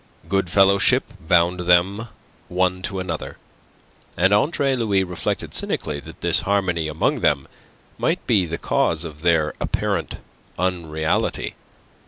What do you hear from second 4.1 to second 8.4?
and Andre Louis reflected cynically that this harmony amongst them might